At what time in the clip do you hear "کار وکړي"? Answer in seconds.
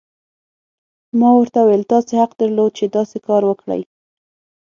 3.27-3.81